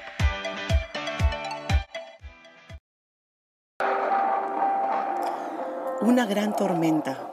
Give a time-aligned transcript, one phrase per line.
[6.02, 7.32] Una gran tormenta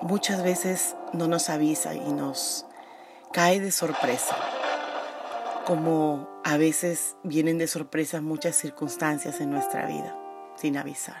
[0.00, 2.64] muchas veces no nos avisa y nos
[3.34, 4.34] cae de sorpresa
[5.66, 10.16] como a veces vienen de sorpresa muchas circunstancias en nuestra vida
[10.54, 11.20] sin avisar.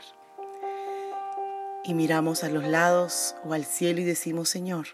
[1.82, 4.86] Y miramos a los lados o al cielo y decimos, Señor,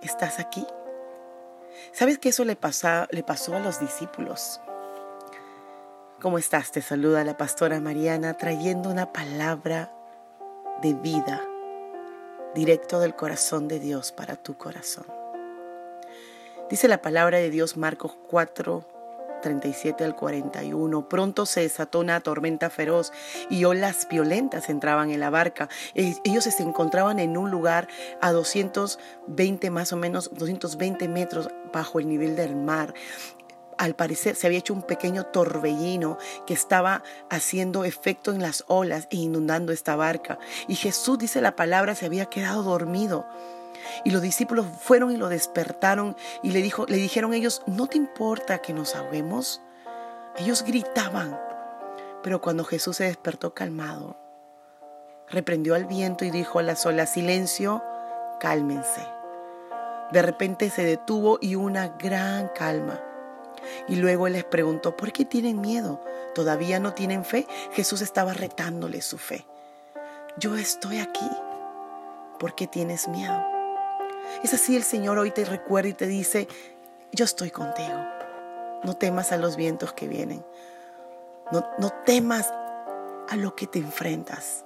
[0.00, 0.64] ¿estás aquí?
[1.92, 2.56] ¿Sabes que eso le,
[3.10, 4.60] le pasó a los discípulos?
[6.20, 6.70] ¿Cómo estás?
[6.70, 9.92] Te saluda la pastora Mariana trayendo una palabra
[10.82, 11.44] de vida
[12.54, 15.19] directo del corazón de Dios para tu corazón.
[16.70, 18.84] Dice la palabra de Dios Marcos 4,
[19.42, 21.08] 37 al 41.
[21.08, 23.12] Pronto se desató una tormenta feroz
[23.50, 25.68] y olas violentas entraban en la barca.
[25.94, 27.88] Ellos se encontraban en un lugar
[28.20, 32.94] a 220 más o menos, 220 metros bajo el nivel del mar.
[33.76, 39.08] Al parecer se había hecho un pequeño torbellino que estaba haciendo efecto en las olas
[39.10, 40.38] e inundando esta barca.
[40.68, 43.26] Y Jesús, dice la palabra, se había quedado dormido.
[44.04, 47.96] Y los discípulos fueron y lo despertaron y le, dijo, le dijeron ellos, ¿no te
[47.96, 49.62] importa que nos ahoguemos?
[50.36, 51.38] Ellos gritaban,
[52.22, 54.16] pero cuando Jesús se despertó calmado,
[55.28, 57.82] reprendió al viento y dijo a las olas, silencio,
[58.40, 59.06] cálmense.
[60.12, 63.00] De repente se detuvo y una gran calma.
[63.88, 66.02] Y luego les preguntó, ¿por qué tienen miedo?
[66.34, 67.46] ¿Todavía no tienen fe?
[67.72, 69.46] Jesús estaba retándole su fe.
[70.38, 71.28] Yo estoy aquí.
[72.38, 73.49] ¿Por qué tienes miedo?
[74.42, 76.48] Es así el Señor hoy te recuerda y te dice,
[77.12, 77.98] yo estoy contigo.
[78.84, 80.44] No temas a los vientos que vienen.
[81.52, 82.52] No, no temas
[83.28, 84.64] a lo que te enfrentas,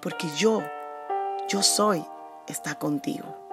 [0.00, 0.62] porque yo,
[1.48, 2.04] yo soy,
[2.46, 3.44] está contigo.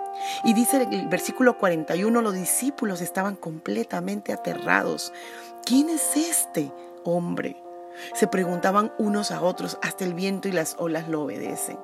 [0.43, 5.13] Y dice el versículo 41, los discípulos estaban completamente aterrados.
[5.65, 6.71] ¿Quién es este
[7.03, 7.61] hombre?
[8.13, 11.77] Se preguntaban unos a otros, hasta el viento y las olas lo obedecen.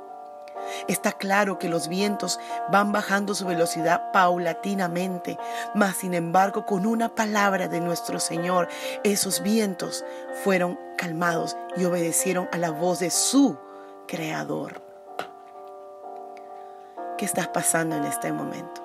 [0.87, 2.39] Está claro que los vientos
[2.71, 5.37] van bajando su velocidad paulatinamente,
[5.73, 8.67] mas sin embargo con una palabra de nuestro Señor,
[9.03, 10.05] esos vientos
[10.43, 13.57] fueron calmados y obedecieron a la voz de su
[14.07, 14.81] Creador.
[17.17, 18.83] ¿Qué estás pasando en este momento?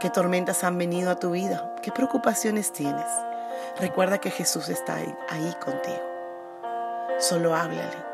[0.00, 1.74] ¿Qué tormentas han venido a tu vida?
[1.82, 3.06] ¿Qué preocupaciones tienes?
[3.80, 6.02] Recuerda que Jesús está ahí, ahí contigo.
[7.18, 8.04] Solo háblale.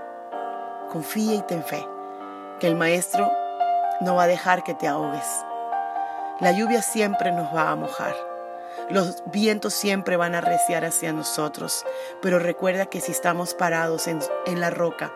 [0.91, 1.85] Confía y ten fe
[2.61, 3.31] que el Maestro
[4.01, 5.27] no va a dejar que te ahogues.
[6.41, 8.15] La lluvia siempre nos va a mojar.
[8.91, 11.87] Los vientos siempre van a reciar hacia nosotros,
[12.21, 15.13] pero recuerda que si estamos parados en, en, la roca,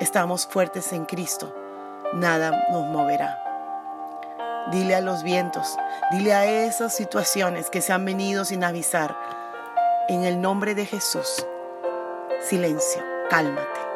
[0.00, 1.54] estamos fuertes en Cristo,
[2.12, 3.42] nada nos moverá.
[4.70, 5.76] Dile a los vientos,
[6.10, 9.16] dile a esas situaciones que se han venido sin avisar,
[10.08, 11.46] en el nombre de Jesús,
[12.40, 13.95] silencio, cálmate.